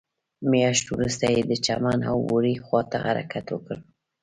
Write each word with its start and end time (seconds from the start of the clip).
مياشت 0.51 0.85
وروسته 0.91 1.25
يې 1.35 1.41
د 1.49 1.53
چمن 1.65 1.99
او 2.09 2.17
بوري 2.27 2.55
خواته 2.65 2.97
حرکت 3.05 3.45
وکړ. 3.51 3.77